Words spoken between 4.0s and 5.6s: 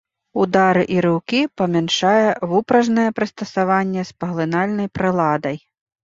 з паглынальнай прыладай.